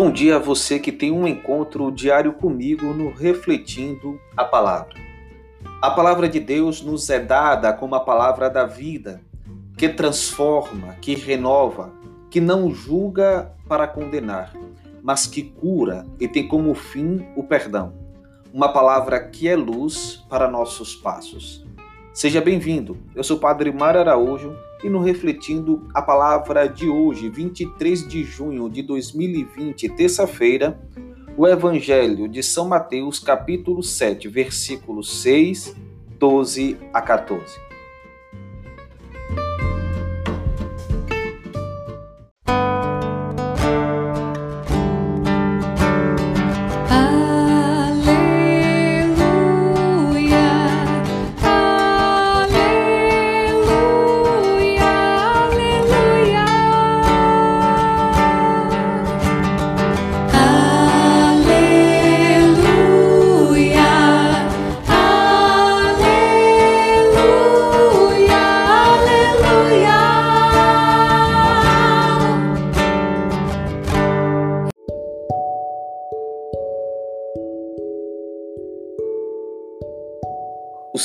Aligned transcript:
Bom 0.00 0.12
dia 0.12 0.36
a 0.36 0.38
você 0.38 0.78
que 0.78 0.92
tem 0.92 1.10
um 1.10 1.26
encontro 1.26 1.90
diário 1.90 2.32
comigo 2.32 2.94
no 2.94 3.10
Refletindo 3.10 4.20
a 4.36 4.44
Palavra. 4.44 4.94
A 5.82 5.90
palavra 5.90 6.28
de 6.28 6.38
Deus 6.38 6.80
nos 6.80 7.10
é 7.10 7.18
dada 7.18 7.72
como 7.72 7.96
a 7.96 8.00
palavra 8.04 8.48
da 8.48 8.64
vida, 8.64 9.20
que 9.76 9.88
transforma, 9.88 10.94
que 11.00 11.16
renova, 11.16 11.92
que 12.30 12.40
não 12.40 12.72
julga 12.72 13.52
para 13.68 13.88
condenar, 13.88 14.52
mas 15.02 15.26
que 15.26 15.42
cura 15.42 16.06
e 16.20 16.28
tem 16.28 16.46
como 16.46 16.76
fim 16.76 17.26
o 17.34 17.42
perdão. 17.42 17.92
Uma 18.54 18.72
palavra 18.72 19.18
que 19.18 19.48
é 19.48 19.56
luz 19.56 20.24
para 20.28 20.48
nossos 20.48 20.94
passos. 20.94 21.66
Seja 22.14 22.40
bem-vindo. 22.40 22.96
Eu 23.16 23.24
sou 23.24 23.36
o 23.36 23.40
Padre 23.40 23.72
Mar 23.72 23.96
Araújo 23.96 24.56
e 24.82 24.88
no 24.88 25.00
Refletindo 25.00 25.88
a 25.92 26.00
Palavra 26.00 26.68
de 26.68 26.88
hoje, 26.88 27.28
23 27.28 28.06
de 28.06 28.24
junho 28.24 28.68
de 28.68 28.82
2020, 28.82 29.88
terça-feira, 29.90 30.80
o 31.36 31.46
Evangelho 31.46 32.28
de 32.28 32.42
São 32.42 32.68
Mateus, 32.68 33.18
capítulo 33.18 33.82
7, 33.82 34.28
versículos 34.28 35.22
6, 35.22 35.76
12 36.18 36.76
a 36.92 37.00
14. 37.00 37.67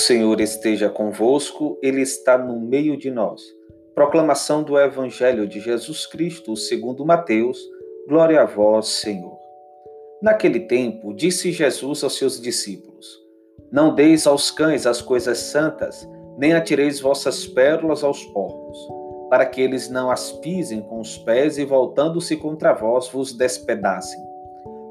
Senhor 0.04 0.42
esteja 0.42 0.90
convosco, 0.90 1.80
Ele 1.82 2.02
está 2.02 2.38
no 2.38 2.60
meio 2.60 2.98
de 2.98 3.10
nós. 3.10 3.42
Proclamação 3.96 4.62
do 4.62 4.78
Evangelho 4.78 5.48
de 5.48 5.62
Jesus 5.62 6.06
Cristo, 6.06 6.58
segundo 6.58 7.06
Mateus. 7.06 7.58
Glória 8.10 8.42
a 8.42 8.46
vós, 8.46 8.88
Senhor. 8.88 9.38
Naquele 10.22 10.60
tempo, 10.60 11.14
disse 11.14 11.54
Jesus 11.54 12.04
aos 12.04 12.18
seus 12.18 12.42
discípulos: 12.42 13.08
Não 13.72 13.96
deis 13.96 14.28
aos 14.28 14.52
cães 14.52 14.86
as 14.86 15.02
coisas 15.02 15.38
santas, 15.38 16.06
nem 16.38 16.52
atireis 16.52 17.00
vossas 17.00 17.48
pérolas 17.48 18.04
aos 18.04 18.26
porcos, 18.26 18.78
para 19.30 19.46
que 19.46 19.62
eles 19.62 19.90
não 19.90 20.12
as 20.12 20.34
pisem 20.34 20.82
com 20.82 21.00
os 21.00 21.18
pés 21.20 21.58
e, 21.58 21.64
voltando-se 21.64 22.36
contra 22.36 22.74
vós, 22.74 23.08
vos 23.08 23.32
despedacem. 23.32 24.20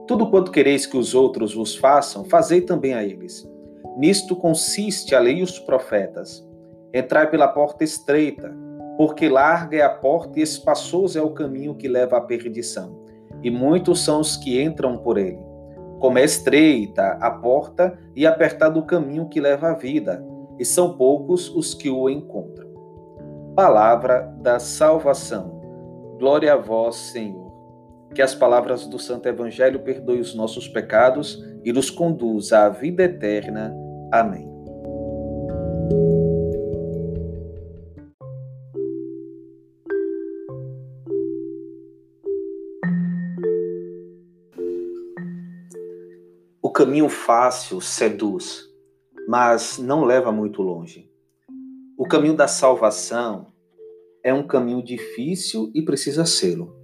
Tudo 0.07 0.31
quanto 0.31 0.51
quereis 0.51 0.87
que 0.87 0.97
os 0.97 1.15
outros 1.15 1.53
vos 1.53 1.77
façam, 1.77 2.25
fazei 2.25 2.63
também 2.63 2.95
a 2.95 3.05
eles 3.05 3.52
Nisto 3.97 4.35
consiste 4.35 5.15
a 5.15 5.21
lei 5.21 5.39
e 5.39 5.43
os 5.43 5.59
profetas. 5.59 6.47
Entrai 6.95 7.31
pela 7.31 7.49
porta 7.49 7.85
estreita, 7.85 8.55
porque 8.97 9.29
larga 9.29 9.77
é 9.77 9.83
a 9.83 9.91
porta 9.91 10.39
e 10.39 10.43
espaçoso 10.43 11.19
é 11.19 11.23
o 11.23 11.31
caminho 11.31 11.75
que 11.75 11.89
leva 11.89 12.17
à 12.17 12.21
perdição, 12.21 13.03
e 13.43 13.51
muitos 13.51 14.05
são 14.05 14.21
os 14.21 14.37
que 14.37 14.63
entram 14.63 14.99
por 14.99 15.19
ele. 15.19 15.41
Como 15.99 16.19
é 16.19 16.25
estreita 16.25 17.19
a 17.21 17.31
porta 17.31 17.99
e 18.15 18.27
apertado 18.27 18.79
o 18.79 18.87
caminho 18.87 19.29
que 19.29 19.41
leva 19.41 19.71
à 19.71 19.75
vida, 19.75 20.25
e 20.59 20.65
são 20.65 20.97
poucos 20.97 21.49
os 21.49 21.75
que 21.75 21.89
o 21.89 22.09
encontram. 22.09 22.69
Palavra 23.55 24.33
da 24.41 24.59
salvação. 24.59 25.61
Glória 26.19 26.53
a 26.55 26.57
vós, 26.57 26.97
Senhor. 26.97 27.53
Que 28.15 28.23
as 28.23 28.35
palavras 28.35 28.87
do 28.87 28.99
Santo 28.99 29.29
Evangelho 29.29 29.81
perdoem 29.81 30.21
os 30.21 30.35
nossos 30.35 30.69
pecados 30.69 31.43
e 31.65 31.73
nos 31.73 31.91
conduza 31.91 32.61
à 32.61 32.69
vida 32.69 33.03
eterna. 33.03 33.75
Amém. 34.13 34.47
O 46.61 46.71
caminho 46.71 47.09
fácil 47.09 47.81
seduz, 47.81 48.69
mas 49.27 49.79
não 49.79 50.05
leva 50.05 50.31
muito 50.31 50.61
longe. 50.61 51.11
O 51.97 52.07
caminho 52.07 52.37
da 52.37 52.47
salvação 52.47 53.47
é 54.23 54.35
um 54.35 54.47
caminho 54.47 54.85
difícil 54.85 55.71
e 55.75 55.83
precisa 55.83 56.27
sê-lo. 56.27 56.77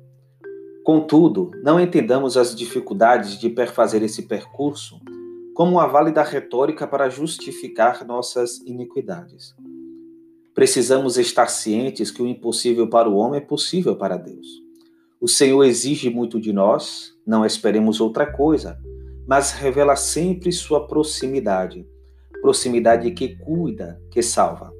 Contudo, 0.82 1.50
não 1.62 1.78
entendamos 1.78 2.38
as 2.38 2.56
dificuldades 2.56 3.38
de 3.38 3.50
perfazer 3.50 4.02
esse 4.02 4.22
percurso 4.22 4.98
como 5.58 5.72
uma 5.72 5.88
válida 5.88 6.22
retórica 6.22 6.86
para 6.86 7.10
justificar 7.10 8.06
nossas 8.06 8.58
iniquidades. 8.58 9.56
Precisamos 10.54 11.18
estar 11.18 11.48
cientes 11.48 12.12
que 12.12 12.22
o 12.22 12.28
impossível 12.28 12.88
para 12.88 13.10
o 13.10 13.16
homem 13.16 13.40
é 13.40 13.44
possível 13.44 13.96
para 13.96 14.16
Deus. 14.16 14.46
O 15.20 15.26
Senhor 15.26 15.64
exige 15.64 16.10
muito 16.10 16.40
de 16.40 16.52
nós, 16.52 17.12
não 17.26 17.44
esperemos 17.44 18.00
outra 18.00 18.24
coisa, 18.24 18.78
mas 19.26 19.50
revela 19.50 19.96
sempre 19.96 20.52
sua 20.52 20.86
proximidade, 20.86 21.84
proximidade 22.40 23.10
que 23.10 23.34
cuida, 23.38 24.00
que 24.12 24.22
salva. 24.22 24.72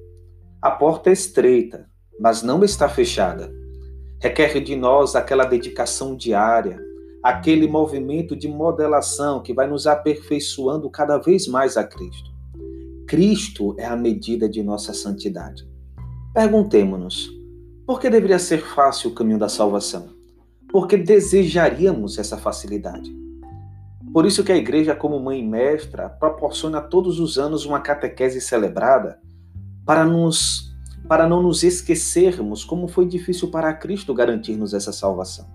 A 0.63 0.71
porta 0.71 1.11
é 1.11 1.13
estreita, 1.13 1.91
mas 2.21 2.41
não 2.45 2.63
está 2.63 2.89
fechada. 2.89 3.53
Requer 4.23 4.61
de 4.61 4.77
nós 4.77 5.17
aquela 5.17 5.45
dedicação 5.45 6.15
diária, 6.17 6.81
aquele 7.23 7.67
movimento 7.67 8.37
de 8.37 8.49
modelação 8.49 9.43
que 9.43 9.53
vai 9.53 9.67
nos 9.67 9.87
aperfeiçoando 9.87 10.89
cada 10.91 11.19
vez 11.19 11.47
mais 11.47 11.77
a 11.77 11.85
Cristo. 11.85 12.31
Cristo 13.07 13.75
é 13.79 13.87
a 13.87 13.97
medida 13.97 14.49
de 14.49 14.63
nossa 14.63 14.93
santidade. 14.93 15.69
Perguntemos-nos, 16.35 17.31
por 17.87 18.01
que 18.01 18.11
deveria 18.11 18.39
ser 18.39 18.59
fácil 18.59 19.11
o 19.11 19.15
caminho 19.15 19.39
da 19.39 19.49
salvação? 19.49 20.11
Porque 20.71 20.97
desejaríamos 20.97 22.19
essa 22.19 22.37
facilidade. 22.37 23.11
Por 24.13 24.27
isso 24.27 24.45
que 24.45 24.53
a 24.53 24.57
igreja, 24.57 24.95
como 24.95 25.19
mãe 25.19 25.47
mestra, 25.47 26.09
proporciona 26.09 26.81
todos 26.81 27.19
os 27.19 27.39
anos 27.39 27.65
uma 27.65 27.81
catequese 27.81 28.41
celebrada 28.41 29.19
para 29.85 30.05
nos 30.05 30.69
para 31.09 31.27
não 31.27 31.43
nos 31.43 31.63
esquecermos 31.63 32.63
como 32.63 32.87
foi 32.87 33.07
difícil 33.07 33.51
para 33.51 33.73
Cristo 33.73 34.13
garantir-nos 34.13 34.75
essa 34.75 34.93
salvação. 34.93 35.49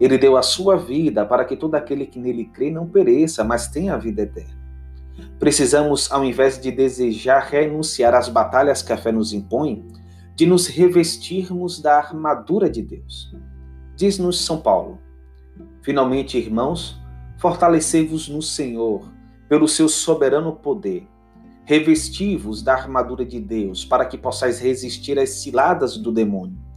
Ele 0.00 0.16
deu 0.16 0.36
a 0.36 0.42
sua 0.42 0.76
vida 0.76 1.26
para 1.26 1.44
que 1.44 1.56
todo 1.56 1.74
aquele 1.74 2.06
que 2.06 2.18
nele 2.18 2.44
crê 2.44 2.70
não 2.70 2.86
pereça, 2.86 3.42
mas 3.42 3.68
tenha 3.68 3.94
a 3.94 3.98
vida 3.98 4.22
eterna. 4.22 4.56
Precisamos, 5.38 6.10
ao 6.12 6.24
invés 6.24 6.60
de 6.60 6.70
desejar 6.70 7.40
renunciar 7.40 8.14
às 8.14 8.28
batalhas 8.28 8.82
que 8.82 8.92
a 8.92 8.96
fé 8.96 9.10
nos 9.10 9.32
impõe, 9.32 9.84
de 10.36 10.46
nos 10.46 10.68
revestirmos 10.68 11.80
da 11.80 11.98
armadura 11.98 12.70
de 12.70 12.82
Deus. 12.82 13.34
Diz-nos 13.96 14.44
São 14.44 14.60
Paulo: 14.60 15.00
Finalmente, 15.82 16.38
irmãos, 16.38 17.00
fortalecei-vos 17.36 18.28
no 18.28 18.40
Senhor, 18.40 19.10
pelo 19.48 19.66
seu 19.66 19.88
soberano 19.88 20.52
poder. 20.52 21.08
Revesti-vos 21.64 22.62
da 22.62 22.74
armadura 22.74 23.24
de 23.24 23.40
Deus, 23.40 23.84
para 23.84 24.06
que 24.06 24.16
possais 24.16 24.60
resistir 24.60 25.18
às 25.18 25.30
ciladas 25.30 25.96
do 25.96 26.12
demônio 26.12 26.67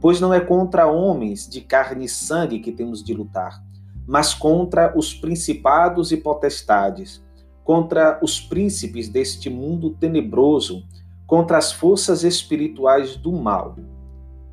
Pois 0.00 0.20
não 0.20 0.32
é 0.32 0.40
contra 0.40 0.86
homens 0.86 1.48
de 1.48 1.60
carne 1.60 2.04
e 2.04 2.08
sangue 2.08 2.60
que 2.60 2.72
temos 2.72 3.02
de 3.02 3.14
lutar, 3.14 3.62
mas 4.06 4.34
contra 4.34 4.96
os 4.96 5.14
principados 5.14 6.12
e 6.12 6.16
potestades, 6.16 7.24
contra 7.64 8.18
os 8.22 8.40
príncipes 8.40 9.08
deste 9.08 9.50
mundo 9.50 9.90
tenebroso, 9.90 10.84
contra 11.26 11.58
as 11.58 11.72
forças 11.72 12.22
espirituais 12.22 13.16
do 13.16 13.32
mal. 13.32 13.74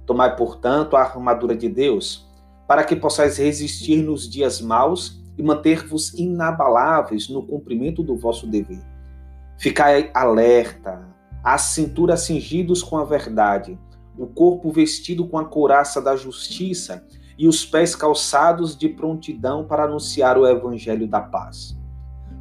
Tomai, 0.05 0.35
portanto, 0.35 0.95
a 0.95 1.01
armadura 1.01 1.55
de 1.55 1.69
Deus, 1.69 2.27
para 2.67 2.83
que 2.83 2.95
possais 2.95 3.37
resistir 3.37 4.01
nos 4.01 4.27
dias 4.27 4.59
maus 4.59 5.21
e 5.37 5.43
manter-vos 5.43 6.13
inabaláveis 6.13 7.29
no 7.29 7.45
cumprimento 7.45 8.01
do 8.01 8.15
vosso 8.15 8.47
dever. 8.47 8.81
Ficai 9.57 10.09
alerta, 10.13 11.07
a 11.43 11.57
cintura 11.57 12.17
cingidos 12.17 12.81
com 12.81 12.97
a 12.97 13.05
verdade, 13.05 13.77
o 14.17 14.27
corpo 14.27 14.71
vestido 14.71 15.27
com 15.27 15.37
a 15.37 15.45
couraça 15.45 16.01
da 16.01 16.15
justiça 16.15 17.05
e 17.37 17.47
os 17.47 17.65
pés 17.65 17.95
calçados 17.95 18.77
de 18.77 18.89
prontidão 18.89 19.65
para 19.65 19.83
anunciar 19.83 20.37
o 20.37 20.47
evangelho 20.47 21.07
da 21.07 21.19
paz. 21.19 21.77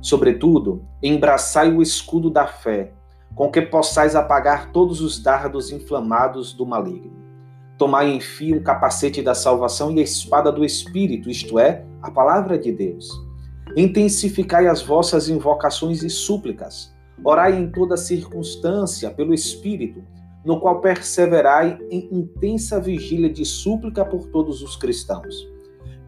Sobretudo, 0.00 0.84
embraçai 1.02 1.72
o 1.72 1.80
escudo 1.80 2.28
da 2.28 2.46
fé, 2.46 2.92
com 3.34 3.50
que 3.50 3.62
possais 3.62 4.14
apagar 4.14 4.72
todos 4.72 5.00
os 5.00 5.18
dardos 5.22 5.70
inflamados 5.70 6.52
do 6.52 6.66
maligno. 6.66 7.22
Tomai, 7.78 8.12
enfim, 8.12 8.54
o 8.54 8.62
capacete 8.62 9.22
da 9.22 9.34
salvação 9.34 9.90
e 9.92 10.00
a 10.00 10.02
espada 10.02 10.52
do 10.52 10.64
Espírito, 10.64 11.30
isto 11.30 11.58
é, 11.58 11.84
a 12.02 12.10
palavra 12.10 12.58
de 12.58 12.70
Deus. 12.70 13.08
Intensificai 13.76 14.66
as 14.66 14.82
vossas 14.82 15.28
invocações 15.28 16.02
e 16.02 16.10
súplicas. 16.10 16.94
Orai 17.24 17.56
em 17.56 17.70
toda 17.70 17.96
circunstância 17.96 19.10
pelo 19.10 19.32
Espírito, 19.32 20.02
no 20.44 20.60
qual 20.60 20.80
perseverai 20.80 21.78
em 21.90 22.08
intensa 22.10 22.80
vigília 22.80 23.30
de 23.30 23.44
súplica 23.44 24.04
por 24.04 24.26
todos 24.28 24.62
os 24.62 24.76
cristãos. 24.76 25.48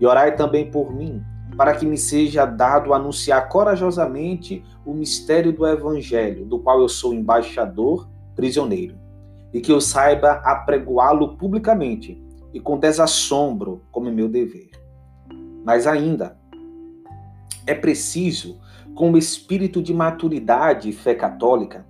E 0.01 0.07
orai 0.07 0.35
também 0.35 0.71
por 0.71 0.93
mim, 0.93 1.23
para 1.57 1.75
que 1.75 1.87
me 1.87 1.97
seja 1.97 2.45
dado 2.45 2.93
anunciar 2.93 3.49
corajosamente 3.49 4.65
o 4.85 4.93
mistério 4.93 5.53
do 5.53 5.67
Evangelho, 5.67 6.45
do 6.45 6.59
qual 6.59 6.81
eu 6.81 6.89
sou 6.89 7.15
embaixador, 7.15 8.09
prisioneiro, 8.35 8.97
e 9.53 9.61
que 9.61 9.71
eu 9.71 9.81
saiba 9.81 10.43
apregoá-lo 10.45 11.37
publicamente 11.37 12.21
e 12.53 12.59
com 12.59 12.79
desassombro, 12.79 13.83
como 13.93 14.11
meu 14.11 14.29
dever. 14.29 14.71
Mas 15.65 15.87
ainda, 15.87 16.37
é 17.67 17.75
preciso, 17.75 18.61
com 18.95 19.11
o 19.11 19.19
espírito 19.19 19.83
de 19.83 19.95
maturidade 19.95 20.89
e 20.89 20.93
fé 20.93 21.15
católica, 21.15 21.87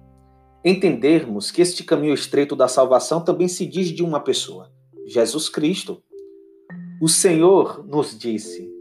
entendermos 0.65 1.51
que 1.51 1.61
este 1.61 1.85
caminho 1.85 2.15
estreito 2.15 2.57
da 2.57 2.67
salvação 2.67 3.23
também 3.23 3.47
se 3.47 3.67
diz 3.67 3.89
de 3.89 4.03
uma 4.03 4.19
pessoa, 4.19 4.73
Jesus 5.07 5.49
Cristo. 5.49 6.03
O 7.03 7.09
Senhor 7.09 7.87
nos 7.87 8.19
disse: 8.19 8.73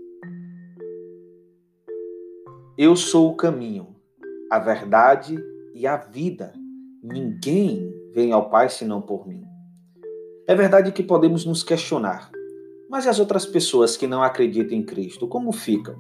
Eu 2.78 2.96
sou 2.96 3.30
o 3.30 3.36
caminho, 3.36 3.96
a 4.50 4.60
verdade 4.60 5.38
e 5.76 5.86
a 5.86 5.98
vida. 5.98 6.54
Ninguém 7.04 7.94
vem 8.14 8.32
ao 8.32 8.50
Pai 8.50 8.70
senão 8.70 9.02
por 9.02 9.28
mim. 9.28 9.44
É 10.48 10.56
verdade 10.56 10.92
que 10.94 11.04
podemos 11.04 11.44
nos 11.44 11.64
questionar, 11.64 12.32
mas 12.90 13.08
as 13.08 13.20
outras 13.20 13.46
pessoas 13.46 13.98
que 13.98 14.08
não 14.08 14.24
acreditam 14.24 14.78
em 14.78 14.84
Cristo, 14.84 15.28
como 15.28 15.52
ficam? 15.52 15.96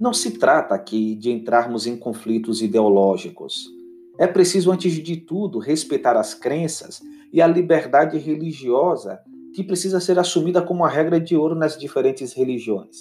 Não 0.00 0.12
se 0.12 0.38
trata 0.38 0.74
aqui 0.74 1.14
de 1.14 1.30
entrarmos 1.30 1.86
em 1.86 1.96
conflitos 1.96 2.62
ideológicos. 2.62 3.77
É 4.18 4.26
preciso, 4.26 4.72
antes 4.72 4.92
de 4.92 5.16
tudo, 5.16 5.60
respeitar 5.60 6.16
as 6.16 6.34
crenças 6.34 7.00
e 7.32 7.40
a 7.40 7.46
liberdade 7.46 8.18
religiosa 8.18 9.20
que 9.54 9.62
precisa 9.62 10.00
ser 10.00 10.18
assumida 10.18 10.60
como 10.60 10.84
a 10.84 10.88
regra 10.88 11.20
de 11.20 11.36
ouro 11.36 11.54
nas 11.54 11.78
diferentes 11.78 12.32
religiões. 12.32 12.96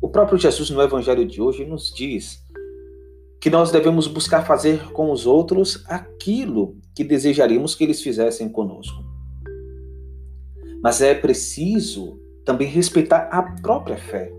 O 0.00 0.08
próprio 0.08 0.38
Jesus, 0.38 0.70
no 0.70 0.80
Evangelho 0.80 1.26
de 1.26 1.42
hoje, 1.42 1.64
nos 1.64 1.92
diz 1.94 2.38
que 3.40 3.50
nós 3.50 3.70
devemos 3.70 4.06
buscar 4.06 4.44
fazer 4.44 4.90
com 4.92 5.12
os 5.12 5.26
outros 5.26 5.84
aquilo 5.86 6.76
que 6.94 7.04
desejaríamos 7.04 7.74
que 7.74 7.84
eles 7.84 8.02
fizessem 8.02 8.48
conosco. 8.48 9.04
Mas 10.82 11.00
é 11.02 11.14
preciso 11.14 12.18
também 12.44 12.66
respeitar 12.66 13.28
a 13.30 13.42
própria 13.42 13.96
fé. 13.96 14.32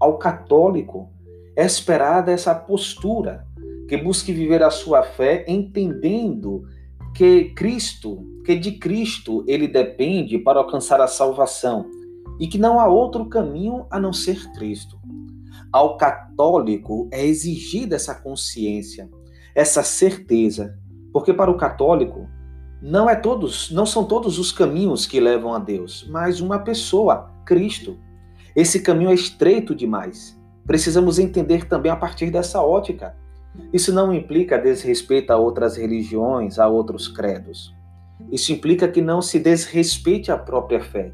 Ao 0.00 0.18
católico 0.18 1.10
é 1.54 1.64
esperada 1.64 2.32
essa 2.32 2.54
postura 2.54 3.45
que 3.88 3.96
busque 3.96 4.32
viver 4.32 4.62
a 4.62 4.70
sua 4.70 5.02
fé 5.02 5.44
entendendo 5.48 6.64
que 7.14 7.50
Cristo, 7.54 8.26
que 8.44 8.54
de 8.54 8.72
Cristo 8.72 9.44
ele 9.46 9.66
depende 9.66 10.38
para 10.38 10.58
alcançar 10.58 11.00
a 11.00 11.06
salvação 11.06 11.88
e 12.38 12.46
que 12.46 12.58
não 12.58 12.78
há 12.78 12.86
outro 12.86 13.26
caminho 13.26 13.86
a 13.90 13.98
não 13.98 14.12
ser 14.12 14.52
Cristo. 14.52 14.98
Ao 15.72 15.96
católico 15.96 17.08
é 17.12 17.24
exigida 17.24 17.96
essa 17.96 18.14
consciência, 18.14 19.08
essa 19.54 19.82
certeza, 19.82 20.78
porque 21.12 21.32
para 21.32 21.50
o 21.50 21.56
católico 21.56 22.28
não 22.82 23.08
é 23.08 23.16
todos, 23.16 23.70
não 23.70 23.86
são 23.86 24.04
todos 24.04 24.38
os 24.38 24.52
caminhos 24.52 25.06
que 25.06 25.18
levam 25.18 25.54
a 25.54 25.58
Deus, 25.58 26.06
mas 26.10 26.40
uma 26.40 26.58
pessoa, 26.58 27.32
Cristo. 27.44 27.98
Esse 28.54 28.80
caminho 28.80 29.10
é 29.10 29.14
estreito 29.14 29.74
demais. 29.74 30.38
Precisamos 30.66 31.18
entender 31.18 31.66
também 31.66 31.90
a 31.90 31.96
partir 31.96 32.30
dessa 32.30 32.62
ótica. 32.62 33.16
Isso 33.72 33.92
não 33.92 34.12
implica 34.12 34.58
desrespeito 34.58 35.32
a 35.32 35.36
outras 35.36 35.76
religiões, 35.76 36.58
a 36.58 36.68
outros 36.68 37.08
credos. 37.08 37.74
Isso 38.30 38.52
implica 38.52 38.88
que 38.88 39.02
não 39.02 39.20
se 39.20 39.38
desrespeite 39.38 40.30
a 40.32 40.38
própria 40.38 40.80
fé, 40.80 41.12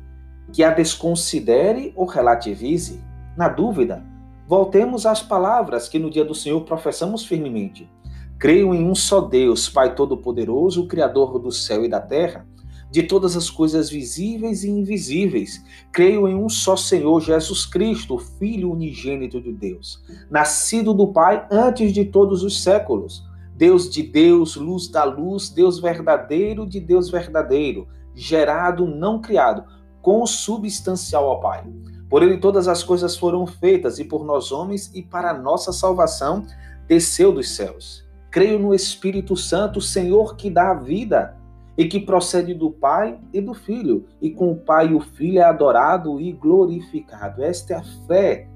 que 0.53 0.62
a 0.62 0.71
desconsidere 0.71 1.93
ou 1.97 2.06
relativize. 2.06 3.03
Na 3.37 3.49
dúvida, 3.49 4.03
voltemos 4.47 5.06
às 5.06 5.23
palavras 5.23 5.89
que 5.89 5.99
no 5.99 6.11
dia 6.11 6.25
do 6.25 6.35
Senhor 6.35 6.61
professamos 6.62 7.25
firmemente. 7.25 7.91
Creio 8.39 8.75
em 8.75 8.85
um 8.85 8.94
só 8.94 9.21
Deus, 9.21 9.69
Pai 9.69 9.94
Todo-Poderoso, 9.94 10.87
Criador 10.87 11.39
do 11.39 11.53
céu 11.53 11.85
e 11.85 11.89
da 11.89 12.00
terra, 12.00 12.47
de 12.93 13.03
todas 13.03 13.39
as 13.39 13.49
coisas 13.49 13.89
visíveis 13.89 14.65
e 14.65 14.71
invisíveis. 14.71 15.65
Creio 15.91 16.29
em 16.29 16.35
um 16.35 16.47
só 16.47 16.77
Senhor 16.77 17.23
Jesus 17.23 17.65
Cristo, 17.65 18.19
Filho 18.19 18.71
unigênito 18.71 19.41
de 19.41 19.50
Deus, 19.50 20.05
nascido 20.31 20.93
do 20.93 21.09
Pai 21.09 21.47
antes 21.50 21.91
de 21.91 22.05
todos 22.05 22.43
os 22.43 22.62
séculos. 22.62 23.25
Deus 23.56 23.89
de 23.89 24.03
Deus, 24.03 24.56
luz 24.56 24.89
da 24.89 25.05
luz, 25.05 25.49
Deus 25.49 25.81
verdadeiro 25.81 26.67
de 26.67 26.81
Deus 26.81 27.11
verdadeiro, 27.11 27.89
gerado, 28.15 28.87
não 28.87 29.23
criado, 29.23 29.65
consubstancial 30.03 31.31
ao 31.31 31.41
Pai. 31.41 31.65
Por 32.11 32.23
ele 32.23 32.37
todas 32.37 32.69
as 32.69 32.83
coisas 32.83 33.17
foram 33.17 33.47
feitas, 33.47 33.99
e 33.99 34.05
por 34.05 34.23
nós 34.23 34.53
homens, 34.53 34.91
e 34.94 35.03
para 35.03 35.33
nossa 35.33 35.73
salvação, 35.73 36.44
desceu 36.87 37.33
dos 37.33 37.56
céus. 37.56 38.06
Creio 38.31 38.59
no 38.59 38.75
Espírito 38.75 39.35
Santo, 39.35 39.81
Senhor 39.81 40.37
que 40.37 40.50
dá 40.50 40.73
a 40.73 40.75
vida 40.75 41.41
e 41.76 41.86
que 41.86 42.00
procede 42.00 42.54
do 42.54 42.70
Pai 42.70 43.19
e 43.32 43.40
do 43.40 43.54
Filho, 43.54 44.06
e 44.20 44.30
com 44.30 44.52
o 44.52 44.56
Pai 44.56 44.88
e 44.88 44.94
o 44.94 45.00
Filho 45.00 45.38
é 45.38 45.42
adorado 45.42 46.20
e 46.20 46.32
glorificado. 46.32 47.42
Esta 47.42 47.74
é 47.74 47.76
a 47.76 47.82
fé 48.06 48.48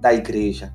da 0.00 0.12
igreja. 0.12 0.72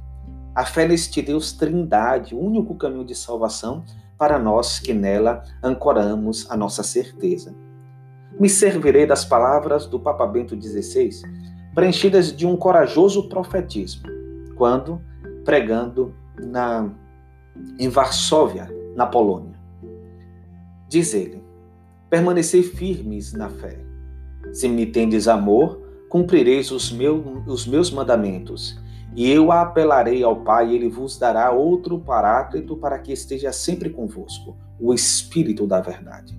A 0.54 0.66
fé 0.66 0.88
neste 0.88 1.22
Deus 1.22 1.52
Trindade, 1.52 2.34
o 2.34 2.40
único 2.40 2.76
caminho 2.76 3.06
de 3.06 3.14
salvação 3.14 3.84
para 4.18 4.40
nós 4.40 4.80
que 4.80 4.94
nela 4.94 5.44
ancoramos 5.62 6.50
a 6.50 6.56
nossa 6.56 6.82
certeza. 6.82 7.54
Me 8.40 8.50
servirei 8.50 9.06
das 9.06 9.24
palavras 9.24 9.86
do 9.86 10.00
Papa 10.00 10.26
Bento 10.26 10.60
XVI, 10.60 11.10
preenchidas 11.74 12.36
de 12.36 12.48
um 12.48 12.56
corajoso 12.56 13.30
profetismo, 13.30 14.04
quando 14.56 15.02
pregando 15.44 16.14
na, 16.38 16.90
em 17.78 17.90
Varsóvia, 17.90 18.70
na 18.96 19.06
Polônia. 19.06 19.56
Diz 20.88 21.14
ele: 21.14 21.45
Permanecei 22.10 22.64
firmes 22.64 23.34
na 23.34 23.50
fé. 23.50 23.80
Se 24.54 24.68
me 24.68 24.86
tendes 24.86 25.28
amor, 25.28 25.82
cumprireis 26.10 26.72
os, 26.72 26.92
meu, 26.92 27.44
os 27.48 27.66
meus 27.66 27.92
mandamentos, 27.92 28.80
e 29.16 29.30
eu 29.30 29.52
apelarei 29.52 30.24
ao 30.24 30.42
Pai, 30.42 30.70
e 30.70 30.76
ele 30.76 30.90
vos 30.90 31.18
dará 31.18 31.52
outro 31.52 32.00
paráclito 32.00 32.76
para 32.76 33.00
que 33.00 33.14
esteja 33.14 33.52
sempre 33.52 33.90
convosco, 33.90 34.56
o 34.80 34.94
Espírito 34.94 35.66
da 35.66 35.82
Verdade. 35.82 36.38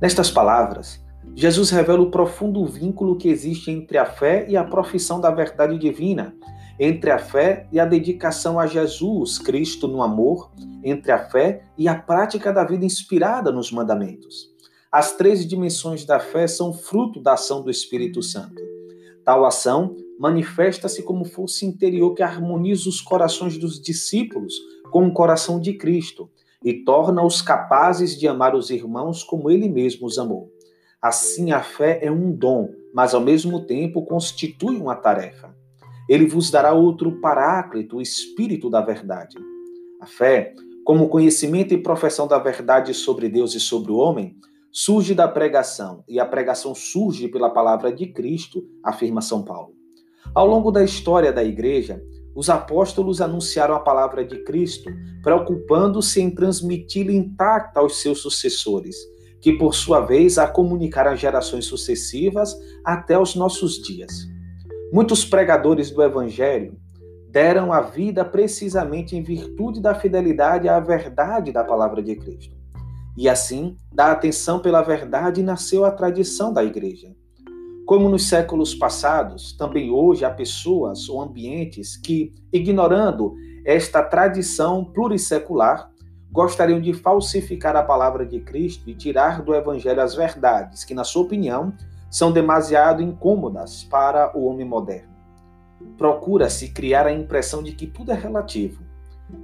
Nestas 0.00 0.30
palavras, 0.30 1.04
Jesus 1.34 1.70
revela 1.70 2.00
o 2.00 2.10
profundo 2.10 2.64
vínculo 2.64 3.16
que 3.16 3.28
existe 3.28 3.70
entre 3.70 3.98
a 3.98 4.06
fé 4.06 4.46
e 4.48 4.56
a 4.56 4.64
profissão 4.64 5.20
da 5.20 5.30
verdade 5.30 5.78
divina, 5.78 6.34
entre 6.78 7.10
a 7.10 7.18
fé 7.18 7.66
e 7.72 7.80
a 7.80 7.84
dedicação 7.84 8.60
a 8.60 8.66
Jesus 8.66 9.38
Cristo 9.38 9.88
no 9.88 10.02
amor, 10.02 10.50
entre 10.84 11.10
a 11.12 11.18
fé 11.18 11.62
e 11.76 11.88
a 11.88 11.94
prática 11.94 12.52
da 12.52 12.64
vida 12.64 12.84
inspirada 12.84 13.50
nos 13.50 13.72
mandamentos. 13.72 14.54
As 14.96 15.14
três 15.14 15.46
dimensões 15.46 16.06
da 16.06 16.18
fé 16.18 16.46
são 16.46 16.72
fruto 16.72 17.20
da 17.20 17.34
ação 17.34 17.60
do 17.60 17.70
Espírito 17.70 18.22
Santo. 18.22 18.62
Tal 19.22 19.44
ação 19.44 19.94
manifesta-se 20.18 21.02
como 21.02 21.26
força 21.26 21.66
interior 21.66 22.14
que 22.14 22.22
harmoniza 22.22 22.88
os 22.88 23.02
corações 23.02 23.58
dos 23.58 23.78
discípulos 23.78 24.54
com 24.90 25.06
o 25.06 25.12
coração 25.12 25.60
de 25.60 25.74
Cristo 25.74 26.30
e 26.64 26.82
torna-os 26.82 27.42
capazes 27.42 28.18
de 28.18 28.26
amar 28.26 28.54
os 28.54 28.70
irmãos 28.70 29.22
como 29.22 29.50
ele 29.50 29.68
mesmo 29.68 30.06
os 30.06 30.18
amou. 30.18 30.50
Assim, 31.02 31.52
a 31.52 31.60
fé 31.60 31.98
é 32.00 32.10
um 32.10 32.32
dom, 32.32 32.70
mas 32.94 33.12
ao 33.12 33.20
mesmo 33.20 33.66
tempo 33.66 34.06
constitui 34.06 34.78
uma 34.78 34.96
tarefa. 34.96 35.54
Ele 36.08 36.24
vos 36.24 36.50
dará 36.50 36.72
outro 36.72 37.20
paráclito, 37.20 37.98
o 37.98 38.00
Espírito 38.00 38.70
da 38.70 38.80
Verdade. 38.80 39.36
A 40.00 40.06
fé, 40.06 40.54
como 40.86 41.10
conhecimento 41.10 41.74
e 41.74 41.82
profissão 41.82 42.26
da 42.26 42.38
verdade 42.38 42.94
sobre 42.94 43.28
Deus 43.28 43.54
e 43.54 43.60
sobre 43.60 43.92
o 43.92 43.96
homem, 43.96 44.34
surge 44.78 45.14
da 45.14 45.26
pregação, 45.26 46.04
e 46.06 46.20
a 46.20 46.26
pregação 46.26 46.74
surge 46.74 47.28
pela 47.28 47.48
palavra 47.48 47.90
de 47.90 48.08
Cristo, 48.08 48.62
afirma 48.84 49.22
São 49.22 49.42
Paulo. 49.42 49.72
Ao 50.34 50.46
longo 50.46 50.70
da 50.70 50.84
história 50.84 51.32
da 51.32 51.42
igreja, 51.42 51.98
os 52.34 52.50
apóstolos 52.50 53.22
anunciaram 53.22 53.74
a 53.74 53.80
palavra 53.80 54.22
de 54.22 54.44
Cristo, 54.44 54.90
preocupando-se 55.22 56.20
em 56.20 56.28
transmiti-la 56.28 57.10
intacta 57.10 57.80
aos 57.80 58.02
seus 58.02 58.20
sucessores 58.20 58.96
que 59.40 59.54
por 59.54 59.74
sua 59.74 60.00
vez 60.00 60.36
a 60.36 60.46
comunicar 60.46 61.06
às 61.06 61.18
gerações 61.18 61.64
sucessivas 61.64 62.54
até 62.84 63.18
os 63.18 63.34
nossos 63.34 63.80
dias. 63.80 64.26
Muitos 64.92 65.24
pregadores 65.24 65.90
do 65.90 66.02
Evangelho 66.02 66.76
deram 67.30 67.72
a 67.72 67.80
vida 67.80 68.26
precisamente 68.26 69.16
em 69.16 69.22
virtude 69.22 69.80
da 69.80 69.94
fidelidade 69.94 70.68
à 70.68 70.78
verdade 70.80 71.50
da 71.50 71.64
palavra 71.64 72.02
de 72.02 72.14
Cristo. 72.14 72.55
E 73.16 73.28
assim, 73.28 73.76
da 73.90 74.12
atenção 74.12 74.58
pela 74.58 74.82
verdade 74.82 75.42
nasceu 75.42 75.84
a 75.84 75.90
tradição 75.90 76.52
da 76.52 76.62
igreja. 76.62 77.14
Como 77.86 78.08
nos 78.08 78.28
séculos 78.28 78.74
passados, 78.74 79.52
também 79.56 79.90
hoje 79.90 80.24
há 80.24 80.30
pessoas 80.30 81.08
ou 81.08 81.22
ambientes 81.22 81.96
que, 81.96 82.34
ignorando 82.52 83.34
esta 83.64 84.02
tradição 84.02 84.84
plurissecular, 84.84 85.90
gostariam 86.30 86.80
de 86.80 86.92
falsificar 86.92 87.76
a 87.76 87.82
palavra 87.82 88.26
de 88.26 88.40
Cristo 88.40 88.90
e 88.90 88.94
tirar 88.94 89.40
do 89.40 89.54
Evangelho 89.54 90.02
as 90.02 90.14
verdades 90.14 90.84
que, 90.84 90.92
na 90.92 91.04
sua 91.04 91.22
opinião, 91.22 91.72
são 92.10 92.32
demasiado 92.32 93.02
incômodas 93.02 93.84
para 93.84 94.36
o 94.36 94.44
homem 94.44 94.66
moderno. 94.66 95.14
Procura-se 95.96 96.70
criar 96.70 97.06
a 97.06 97.12
impressão 97.12 97.62
de 97.62 97.72
que 97.72 97.86
tudo 97.86 98.10
é 98.10 98.14
relativo. 98.14 98.82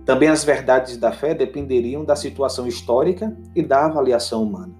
Também 0.04 0.28
as 0.28 0.44
verdades 0.44 0.96
da 0.96 1.12
fé 1.12 1.34
dependeriam 1.34 2.04
da 2.04 2.16
situação 2.16 2.66
histórica 2.66 3.36
e 3.54 3.62
da 3.62 3.86
avaliação 3.86 4.42
humana. 4.42 4.72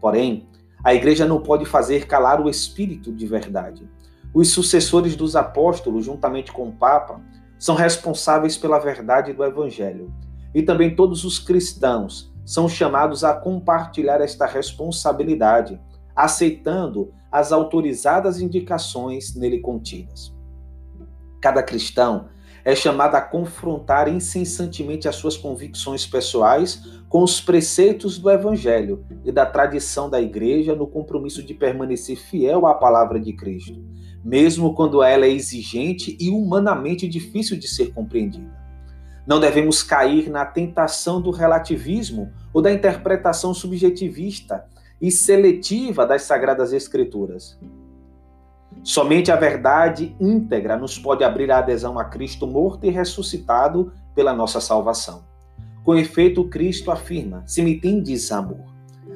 Porém, 0.00 0.48
a 0.82 0.94
igreja 0.94 1.26
não 1.26 1.42
pode 1.42 1.66
fazer 1.66 2.06
calar 2.06 2.40
o 2.40 2.48
espírito 2.48 3.12
de 3.12 3.26
verdade. 3.26 3.88
Os 4.32 4.50
sucessores 4.50 5.14
dos 5.14 5.36
apóstolos, 5.36 6.04
juntamente 6.04 6.52
com 6.52 6.68
o 6.68 6.72
Papa, 6.72 7.20
são 7.58 7.74
responsáveis 7.74 8.56
pela 8.56 8.78
verdade 8.78 9.32
do 9.32 9.44
evangelho. 9.44 10.12
E 10.54 10.62
também 10.62 10.94
todos 10.96 11.24
os 11.24 11.38
cristãos 11.38 12.32
são 12.44 12.68
chamados 12.68 13.22
a 13.22 13.34
compartilhar 13.34 14.20
esta 14.20 14.46
responsabilidade, 14.46 15.78
aceitando 16.16 17.12
as 17.30 17.52
autorizadas 17.52 18.40
indicações 18.40 19.34
nele 19.36 19.60
contidas. 19.60 20.34
Cada 21.40 21.62
cristão 21.62 22.28
é 22.64 22.74
chamado 22.74 23.14
a 23.14 23.20
confrontar 23.20 24.08
incessantemente 24.08 25.08
as 25.08 25.16
suas 25.16 25.36
convicções 25.36 26.06
pessoais 26.06 27.00
com 27.08 27.22
os 27.22 27.40
preceitos 27.40 28.18
do 28.18 28.30
Evangelho 28.30 29.04
e 29.24 29.32
da 29.32 29.44
tradição 29.46 30.08
da 30.08 30.20
Igreja 30.20 30.74
no 30.74 30.86
compromisso 30.86 31.42
de 31.42 31.54
permanecer 31.54 32.16
fiel 32.16 32.66
à 32.66 32.74
palavra 32.74 33.18
de 33.18 33.32
Cristo, 33.32 33.82
mesmo 34.24 34.74
quando 34.74 35.02
ela 35.02 35.26
é 35.26 35.30
exigente 35.30 36.16
e 36.20 36.30
humanamente 36.30 37.08
difícil 37.08 37.58
de 37.58 37.66
ser 37.66 37.92
compreendida. 37.92 38.60
Não 39.26 39.38
devemos 39.38 39.82
cair 39.82 40.30
na 40.30 40.44
tentação 40.44 41.20
do 41.20 41.30
relativismo 41.30 42.32
ou 42.52 42.60
da 42.62 42.72
interpretação 42.72 43.54
subjetivista 43.54 44.64
e 45.00 45.10
seletiva 45.10 46.06
das 46.06 46.22
Sagradas 46.22 46.72
Escrituras. 46.72 47.58
Somente 48.82 49.30
a 49.30 49.36
verdade 49.36 50.16
íntegra 50.18 50.76
nos 50.76 50.98
pode 50.98 51.22
abrir 51.22 51.50
a 51.50 51.58
adesão 51.58 51.98
a 51.98 52.04
Cristo 52.04 52.46
morto 52.46 52.86
e 52.86 52.90
ressuscitado 52.90 53.92
pela 54.14 54.32
nossa 54.32 54.60
salvação. 54.60 55.22
Com 55.84 55.94
efeito, 55.94 56.44
Cristo 56.48 56.90
afirma: 56.90 57.42
se 57.46 57.62
me 57.62 57.78
tendes 57.78 58.32
amor. 58.32 58.70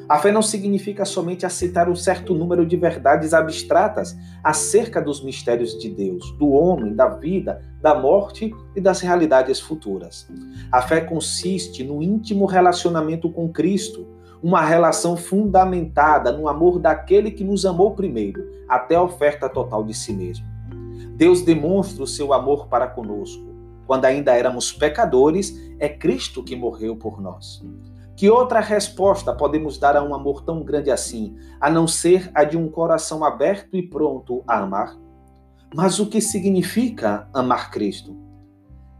A 0.07 0.19
fé 0.19 0.31
não 0.31 0.43
significa 0.43 1.07
somente 1.07 1.47
aceitar 1.47 1.89
um 1.89 1.97
certo 1.97 2.35
número 2.35 2.67
de 2.67 2.77
verdades 2.77 3.33
abstratas 3.33 4.15
acerca 4.43 5.01
dos 5.01 5.25
mistérios 5.25 5.79
de 5.79 5.89
Deus, 5.89 6.31
do 6.39 6.51
homem, 6.51 6.95
da 6.95 7.09
vida, 7.09 7.63
da 7.81 7.95
morte 7.95 8.53
e 8.77 8.81
das 8.83 9.01
realidades 9.01 9.61
futuras. 9.61 10.29
A 10.71 10.83
fé 10.83 11.01
consiste 11.01 11.83
no 11.83 12.03
íntimo 12.03 12.45
relacionamento 12.45 13.31
com 13.31 13.51
Cristo, 13.51 14.07
uma 14.45 14.61
relação 14.61 15.17
fundamentada 15.17 16.31
no 16.31 16.49
amor 16.49 16.79
daquele 16.79 17.31
que 17.31 17.43
nos 17.43 17.65
amou 17.65 17.93
primeiro, 17.93 18.47
até 18.69 18.95
a 18.95 19.03
oferta 19.03 19.49
total 19.49 19.83
de 19.83 19.95
si 19.95 20.13
mesmo. 20.13 20.45
Deus 21.17 21.41
demonstra 21.41 22.05
o 22.05 22.07
seu 22.07 22.31
amor 22.31 22.67
para 22.67 22.87
conosco. 22.87 23.43
Quando 23.87 24.05
ainda 24.05 24.37
éramos 24.37 24.71
pecadores, 24.71 25.59
é 25.79 25.89
Cristo 25.89 26.43
que 26.43 26.55
morreu 26.55 26.95
por 26.95 27.23
nós. 27.23 27.65
Que 28.15 28.29
outra 28.29 28.61
resposta 28.61 29.33
podemos 29.33 29.79
dar 29.79 29.97
a 29.97 30.05
um 30.05 30.15
amor 30.15 30.43
tão 30.45 30.63
grande 30.63 30.91
assim, 30.91 31.35
a 31.59 31.71
não 31.71 31.89
ser 31.89 32.31
a 32.35 32.45
de 32.45 32.59
um 32.59 32.69
coração 32.69 33.25
aberto 33.25 33.75
e 33.75 33.83
pronto 33.83 34.45
a 34.47 34.59
amar? 34.59 34.95
Mas 35.75 35.99
o 35.99 36.05
que 36.05 36.21
significa 36.21 37.27
amar 37.33 37.71
Cristo? 37.71 38.15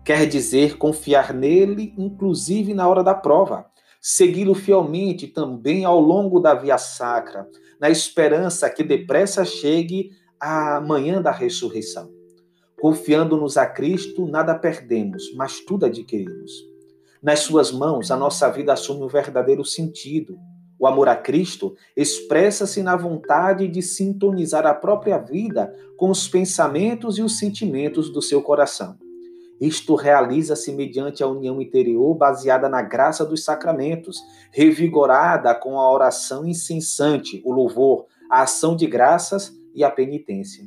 Quer 0.03 0.27
dizer 0.27 0.79
confiar 0.79 1.35
nele, 1.35 1.93
inclusive 1.99 2.73
na 2.73 2.89
hora 2.89 3.05
da 3.05 3.15
prova, 3.15 3.67
segui-lo 4.07 4.55
fielmente 4.55 5.27
também 5.27 5.87
ao 5.87 5.99
longo 5.99 6.39
da 6.39 6.53
via 6.53 6.77
sacra, 6.77 7.49
na 7.81 7.89
esperança 7.89 8.69
que 8.69 8.85
depressa 8.85 9.47
chegue 9.47 10.11
a 10.39 10.79
manhã 10.79 11.23
da 11.23 11.31
ressurreição. 11.31 12.13
Confiando-nos 12.79 13.57
a 13.57 13.65
Cristo, 13.65 14.27
nada 14.27 14.55
perdemos, 14.55 15.33
mas 15.35 15.61
tudo 15.61 15.87
adquirimos. 15.87 16.53
Nas 17.23 17.41
suas 17.41 17.73
mãos, 17.73 18.11
a 18.11 18.17
nossa 18.17 18.51
vida 18.51 18.75
assume 18.75 19.05
um 19.05 19.09
verdadeiro 19.09 19.65
sentido. 19.65 20.37
O 20.79 20.87
amor 20.87 21.09
a 21.09 21.17
Cristo 21.17 21.75
expressa-se 21.97 22.83
na 22.83 22.97
vontade 22.97 23.67
de 23.67 23.81
sintonizar 23.81 24.67
a 24.67 24.75
própria 24.75 25.17
vida 25.17 25.75
com 25.97 26.11
os 26.11 26.29
pensamentos 26.29 27.17
e 27.17 27.23
os 27.23 27.39
sentimentos 27.39 28.11
do 28.11 28.21
seu 28.21 28.43
coração. 28.43 28.99
Isto 29.61 29.95
realiza-se 29.95 30.73
mediante 30.73 31.23
a 31.23 31.27
união 31.27 31.61
interior 31.61 32.15
baseada 32.15 32.69
na 32.69 32.83
graça 32.83 33.25
dos 33.25 33.45
sacramentos, 33.45 34.21
revigorada 34.53 35.55
com 35.55 35.79
a 35.79 35.93
oração 35.93 36.47
incessante, 36.47 37.41
o 37.45 37.53
louvor, 37.53 38.07
a 38.31 38.43
ação 38.43 38.75
de 38.75 38.87
graças 38.87 39.53
e 39.75 39.85
a 39.85 39.91
penitência. 39.91 40.65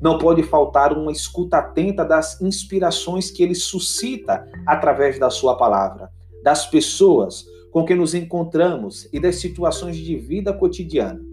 Não 0.00 0.18
pode 0.18 0.42
faltar 0.44 0.96
uma 0.96 1.10
escuta 1.10 1.58
atenta 1.58 2.04
das 2.04 2.40
inspirações 2.40 3.30
que 3.30 3.42
ele 3.42 3.54
suscita 3.54 4.46
através 4.64 5.18
da 5.18 5.28
sua 5.28 5.56
palavra, 5.56 6.08
das 6.42 6.66
pessoas 6.66 7.44
com 7.72 7.84
que 7.84 7.94
nos 7.94 8.14
encontramos 8.14 9.08
e 9.12 9.20
das 9.20 9.36
situações 9.36 9.96
de 9.96 10.16
vida 10.16 10.52
cotidiana. 10.52 11.27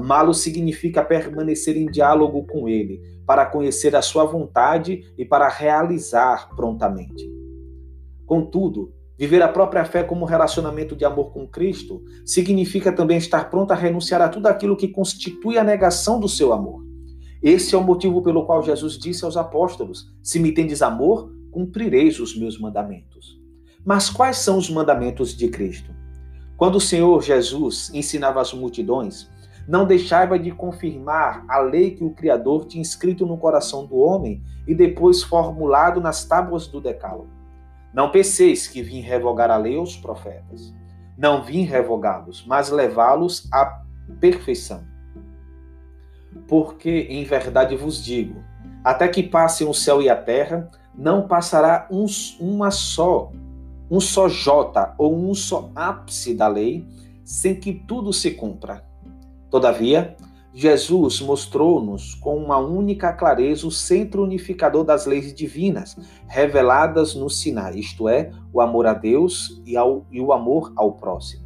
Amá-lo 0.00 0.32
significa 0.32 1.04
permanecer 1.04 1.76
em 1.76 1.84
diálogo 1.84 2.46
com 2.46 2.66
ele, 2.66 3.02
para 3.26 3.44
conhecer 3.44 3.94
a 3.94 4.00
sua 4.00 4.24
vontade 4.24 5.04
e 5.18 5.26
para 5.26 5.46
realizar 5.46 6.48
prontamente. 6.56 7.30
Contudo, 8.24 8.94
viver 9.18 9.42
a 9.42 9.48
própria 9.48 9.84
fé 9.84 10.02
como 10.02 10.24
relacionamento 10.24 10.96
de 10.96 11.04
amor 11.04 11.32
com 11.34 11.46
Cristo 11.46 12.02
significa 12.24 12.90
também 12.90 13.18
estar 13.18 13.50
pronto 13.50 13.72
a 13.72 13.76
renunciar 13.76 14.22
a 14.22 14.28
tudo 14.30 14.46
aquilo 14.46 14.74
que 14.74 14.88
constitui 14.88 15.58
a 15.58 15.64
negação 15.64 16.18
do 16.18 16.28
seu 16.28 16.50
amor. 16.50 16.82
Esse 17.42 17.74
é 17.74 17.78
o 17.78 17.84
motivo 17.84 18.22
pelo 18.22 18.46
qual 18.46 18.62
Jesus 18.62 18.98
disse 18.98 19.26
aos 19.26 19.36
apóstolos: 19.36 20.10
Se 20.22 20.40
me 20.40 20.52
tendes 20.52 20.80
amor, 20.80 21.30
cumprireis 21.50 22.18
os 22.18 22.34
meus 22.34 22.58
mandamentos. 22.58 23.38
Mas 23.84 24.08
quais 24.08 24.38
são 24.38 24.56
os 24.56 24.70
mandamentos 24.70 25.36
de 25.36 25.48
Cristo? 25.48 25.94
Quando 26.56 26.76
o 26.76 26.80
Senhor 26.80 27.22
Jesus 27.22 27.90
ensinava 27.92 28.40
as 28.40 28.54
multidões, 28.54 29.28
não 29.70 29.86
deixava 29.86 30.36
de 30.36 30.50
confirmar 30.50 31.44
a 31.48 31.60
lei 31.60 31.92
que 31.92 32.02
o 32.02 32.10
Criador 32.10 32.64
tinha 32.64 32.82
escrito 32.82 33.24
no 33.24 33.38
coração 33.38 33.86
do 33.86 33.98
homem 33.98 34.42
e 34.66 34.74
depois 34.74 35.22
formulado 35.22 36.00
nas 36.00 36.24
tábuas 36.24 36.66
do 36.66 36.80
Decálogo. 36.80 37.30
Não 37.94 38.10
penseis 38.10 38.66
que 38.66 38.82
vim 38.82 38.98
revogar 38.98 39.48
a 39.48 39.56
lei 39.56 39.76
aos 39.76 39.96
profetas. 39.96 40.74
Não 41.16 41.44
vim 41.44 41.62
revogá-los, 41.62 42.44
mas 42.48 42.68
levá-los 42.68 43.48
à 43.52 43.84
perfeição. 44.18 44.82
Porque, 46.48 47.06
em 47.08 47.22
verdade 47.22 47.76
vos 47.76 48.02
digo, 48.02 48.42
até 48.82 49.06
que 49.06 49.22
passem 49.22 49.68
o 49.68 49.72
céu 49.72 50.02
e 50.02 50.10
a 50.10 50.16
terra, 50.16 50.68
não 50.92 51.28
passará 51.28 51.86
um, 51.92 52.06
uma 52.40 52.72
só, 52.72 53.30
um 53.88 54.00
só 54.00 54.28
jota 54.28 54.96
ou 54.98 55.16
um 55.16 55.32
só 55.32 55.70
ápice 55.76 56.34
da 56.34 56.48
lei, 56.48 56.84
sem 57.24 57.54
que 57.54 57.72
tudo 57.72 58.12
se 58.12 58.32
cumpra. 58.32 58.89
Todavia, 59.50 60.16
Jesus 60.52 61.20
mostrou-nos 61.20 62.14
com 62.14 62.36
uma 62.36 62.58
única 62.58 63.12
clareza 63.12 63.66
o 63.66 63.70
centro 63.70 64.22
unificador 64.22 64.84
das 64.84 65.06
leis 65.06 65.32
divinas, 65.34 65.96
reveladas 66.26 67.14
no 67.14 67.30
Sinai, 67.30 67.78
isto 67.78 68.08
é, 68.08 68.32
o 68.52 68.60
amor 68.60 68.86
a 68.86 68.94
Deus 68.94 69.62
e, 69.64 69.76
ao, 69.76 70.06
e 70.10 70.20
o 70.20 70.32
amor 70.32 70.72
ao 70.76 70.92
próximo. 70.92 71.44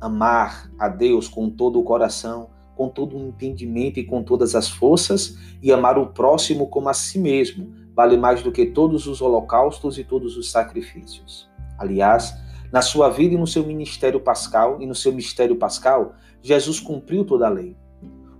Amar 0.00 0.70
a 0.78 0.88
Deus 0.88 1.28
com 1.28 1.48
todo 1.48 1.80
o 1.80 1.84
coração, 1.84 2.48
com 2.76 2.88
todo 2.88 3.16
o 3.16 3.28
entendimento 3.28 3.98
e 3.98 4.04
com 4.04 4.22
todas 4.22 4.54
as 4.54 4.68
forças, 4.68 5.36
e 5.62 5.72
amar 5.72 5.98
o 5.98 6.08
próximo 6.08 6.66
como 6.68 6.88
a 6.88 6.94
si 6.94 7.18
mesmo, 7.18 7.72
vale 7.94 8.16
mais 8.16 8.42
do 8.42 8.52
que 8.52 8.66
todos 8.66 9.06
os 9.06 9.22
holocaustos 9.22 9.98
e 9.98 10.04
todos 10.04 10.36
os 10.36 10.50
sacrifícios. 10.50 11.48
Aliás, 11.78 12.34
na 12.72 12.82
sua 12.82 13.08
vida 13.08 13.34
e 13.34 13.38
no 13.38 13.46
seu 13.46 13.64
ministério 13.64 14.20
pascal 14.20 14.80
e 14.80 14.86
no 14.86 14.94
seu 14.94 15.12
mistério 15.12 15.56
pascal, 15.56 16.14
Jesus 16.42 16.80
cumpriu 16.80 17.24
toda 17.24 17.46
a 17.46 17.50
lei. 17.50 17.76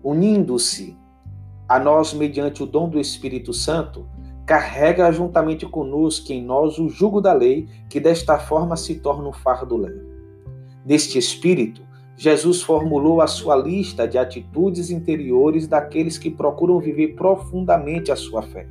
Unindo-se 0.03 0.97
a 1.69 1.79
nós 1.79 2.13
mediante 2.13 2.63
o 2.63 2.67
dom 2.67 2.89
do 2.89 3.01
Espírito 3.01 3.53
Santo, 3.53 4.07
carrega 4.47 5.11
juntamente 5.11 5.67
conosco 5.67 6.33
em 6.33 6.43
nós 6.43 6.79
o 6.79 6.89
jugo 6.89 7.21
da 7.21 7.33
lei, 7.33 7.69
que 7.91 7.99
desta 7.99 8.39
forma 8.39 8.77
se 8.77 8.95
torna 8.97 9.29
um 9.29 9.33
fardo 9.33 9.77
leve. 9.77 10.07
Neste 10.85 11.19
espírito, 11.19 11.83
Jesus 12.17 12.63
formulou 12.63 13.21
a 13.21 13.27
sua 13.27 13.57
lista 13.57 14.07
de 14.07 14.17
atitudes 14.17 14.91
interiores 14.91 15.67
daqueles 15.67 16.17
que 16.17 16.31
procuram 16.31 16.79
viver 16.79 17.17
profundamente 17.17 18.13
a 18.13 18.17
sua 18.17 18.41
fé. 18.41 18.69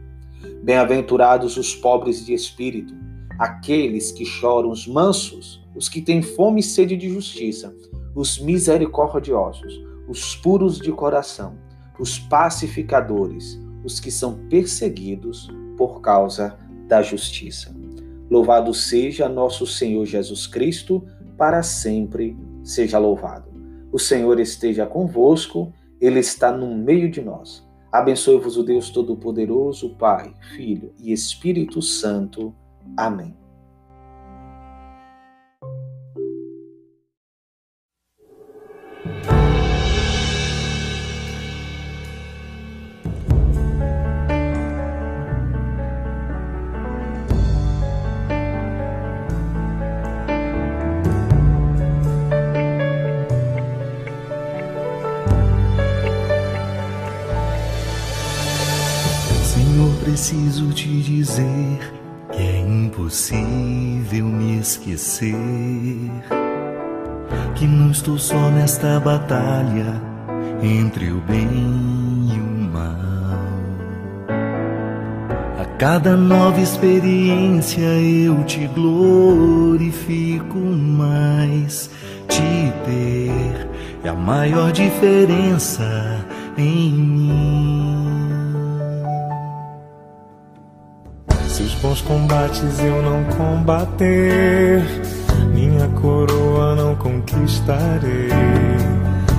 Bem-aventurados 0.64 1.58
os 1.58 1.76
pobres 1.76 2.26
de 2.26 2.34
espírito, 2.34 2.96
aqueles 3.38 4.12
que 4.12 4.26
choram, 4.26 4.70
os 4.70 4.88
mansos, 4.88 5.64
os 5.76 5.90
que 5.90 6.02
têm 6.02 6.22
fome 6.22 6.62
e 6.62 6.64
sede 6.64 6.96
de 6.96 7.10
justiça, 7.10 7.76
os 8.16 8.40
misericordiosos, 8.40 9.84
os 10.08 10.36
puros 10.36 10.80
de 10.80 10.92
coração, 10.92 11.58
os 12.00 12.18
pacificadores, 12.18 13.60
os 13.84 14.00
que 14.00 14.12
são 14.12 14.48
perseguidos 14.50 15.50
por 15.78 16.02
causa 16.02 16.58
da 16.88 17.02
justiça. 17.02 17.76
Louvado 18.30 18.74
seja 18.74 19.30
nosso 19.30 19.68
Senhor 19.68 20.06
Jesus 20.06 20.48
Cristo, 20.48 21.04
para 21.38 21.62
sempre 21.62 22.36
seja 22.64 22.98
louvado. 22.98 23.52
O 23.92 24.00
Senhor 24.00 24.40
esteja 24.40 24.86
convosco, 24.86 25.72
Ele 26.02 26.20
está 26.20 26.52
no 26.52 26.76
meio 26.76 27.10
de 27.10 27.22
nós. 27.22 27.66
Abençoe-vos 27.92 28.58
o 28.58 28.64
Deus 28.64 28.90
Todo-Poderoso, 28.90 29.96
Pai, 29.96 30.34
Filho 30.56 30.94
e 31.00 31.14
Espírito 31.14 31.82
Santo. 31.82 32.54
Amém. 32.98 33.45
Só 68.86 68.96
nesta 68.96 69.00
batalha 69.00 70.00
entre 70.62 71.12
o 71.12 71.20
bem 71.22 72.30
e 72.32 72.40
o 72.40 72.72
mal. 72.72 72.96
A 75.60 75.66
cada 75.78 76.16
nova 76.16 76.62
experiência 76.62 77.82
eu 77.82 78.44
te 78.44 78.68
glorifico 78.68 80.58
mais. 80.58 81.90
Te 82.28 82.72
ter 82.86 83.68
é 84.04 84.10
a 84.10 84.14
maior 84.14 84.72
diferença 84.72 86.24
em 86.58 86.92
mim. 86.92 88.06
Se 91.48 91.64
os 91.64 91.74
bons 91.76 92.02
combates 92.02 92.80
eu 92.80 93.02
não 93.02 93.24
combater, 93.36 94.84
minha 95.54 95.88
coroa 95.90 96.76
não 96.76 96.96
conquistarei. 96.96 98.30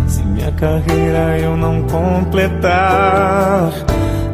Se 0.09 0.23
minha 0.23 0.53
carreira 0.53 1.39
eu 1.39 1.57
não 1.57 1.83
completar, 1.83 3.71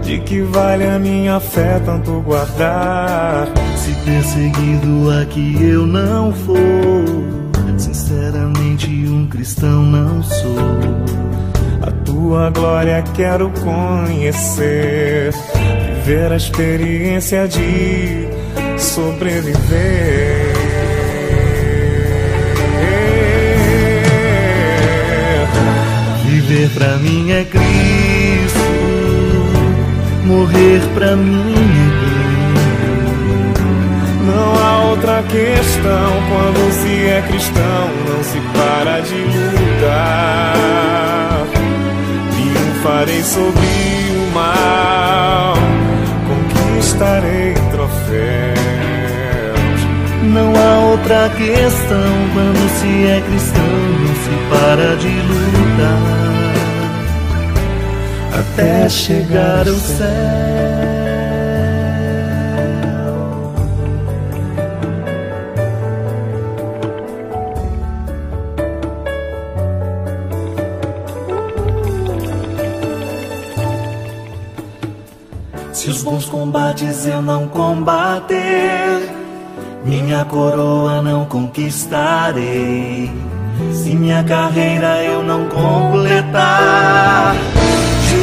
de 0.02 0.18
que 0.20 0.42
vale 0.42 0.84
a 0.86 0.98
minha 0.98 1.40
fé 1.40 1.80
tanto 1.84 2.20
guardar? 2.20 3.48
Se 3.76 3.92
perseguido 4.04 5.10
aqui 5.20 5.56
eu 5.60 5.86
não 5.86 6.32
for, 6.32 7.78
sinceramente 7.78 8.88
um 9.08 9.26
cristão 9.26 9.82
não 9.82 10.22
sou. 10.22 10.56
A 11.82 11.90
tua 12.04 12.50
glória 12.50 13.02
quero 13.14 13.50
conhecer 13.50 15.32
viver 16.04 16.32
a 16.32 16.36
experiência 16.36 17.46
de 17.46 18.28
sobreviver. 18.76 20.51
Viver 26.52 26.68
pra 26.74 26.98
mim 26.98 27.30
é 27.30 27.44
Cristo, 27.46 28.60
morrer 30.26 30.82
pra 30.92 31.16
mim 31.16 31.54
é 32.58 32.66
Não 34.26 34.54
há 34.62 34.82
outra 34.90 35.22
questão 35.22 36.12
quando 36.28 36.70
se 36.74 37.06
é 37.06 37.22
cristão, 37.26 37.88
não 38.06 38.22
se 38.22 38.38
para 38.52 39.00
de 39.00 39.14
lutar. 39.54 40.52
Triunfarei 42.32 43.22
sobre 43.22 43.66
o 44.10 44.30
mal 44.34 45.54
conquistarei 46.28 47.54
troféus. 47.70 48.60
Não 50.22 50.52
há 50.54 50.80
outra 50.90 51.30
questão 51.30 52.12
quando 52.34 52.68
se 52.78 53.06
é 53.06 53.22
cristão, 53.26 53.64
não 54.00 54.14
se 54.16 54.32
para 54.50 54.96
de 54.96 55.08
lutar 55.08 56.21
até 58.32 58.88
chegar 58.88 59.68
ao 59.68 59.74
céu. 59.74 60.82
Se 75.72 75.90
os 75.90 76.02
bons 76.02 76.26
combates 76.26 77.06
eu 77.06 77.20
não 77.20 77.48
combater, 77.48 79.10
minha 79.84 80.24
coroa 80.24 81.02
não 81.02 81.24
conquistarei. 81.24 83.10
Se 83.72 83.94
minha 83.94 84.22
carreira 84.22 85.02
eu 85.02 85.22
não 85.24 85.48
completar, 85.48 87.34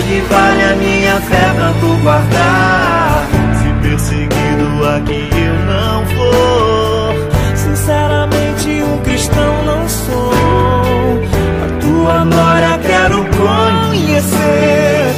que 0.10 0.22
vale 0.22 0.64
a 0.64 0.76
minha 0.76 1.22
fé 1.22 1.54
tanto 1.56 2.02
guardar? 2.02 3.28
Se 3.60 3.88
perseguido 3.88 4.88
aqui 4.96 5.30
eu 5.32 5.56
não 5.72 6.06
for, 6.16 7.14
sinceramente 7.56 8.70
um 8.82 8.98
cristão 9.04 9.64
não 9.64 9.88
sou. 9.88 10.34
A 11.64 11.68
tua 11.80 12.26
glória 12.26 12.80
quero 12.80 13.24
conhecer, 13.38 15.14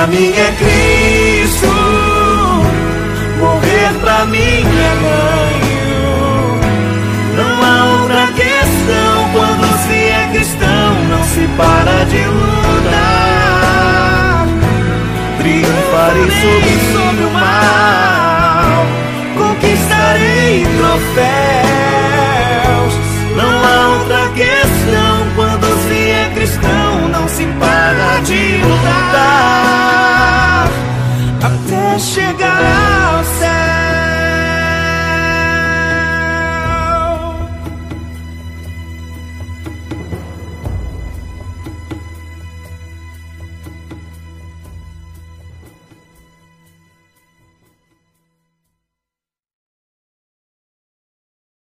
pra 0.00 0.06
mim 0.06 0.32
é 0.32 0.50
Cristo, 0.56 1.66
morrer 3.38 3.92
pra 4.00 4.24
mim 4.24 4.38
é 4.38 4.94
ganho. 5.02 6.58
Não 7.36 7.62
há 7.62 7.84
outra 8.00 8.26
questão 8.28 9.28
quando 9.34 9.66
se 9.86 9.92
é 9.92 10.30
cristão, 10.32 10.94
não 11.10 11.22
se 11.24 11.46
para 11.54 12.04
de 12.06 12.24
lutar. 12.24 13.28
Triunfarei 15.36 16.30
sobre, 16.40 16.79